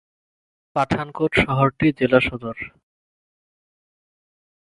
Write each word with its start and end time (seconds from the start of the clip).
পাঠানকোট 0.75 1.31
শহরটি 1.35 1.87
জেলা 1.99 2.19
সদর। 2.19 2.57